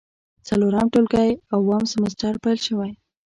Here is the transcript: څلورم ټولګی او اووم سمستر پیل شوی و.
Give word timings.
څلورم 0.47 0.87
ټولګی 0.93 1.31
او 1.53 1.59
اووم 1.63 1.83
سمستر 1.93 2.33
پیل 2.43 2.57
شوی 2.65 2.91
و. 2.95 2.97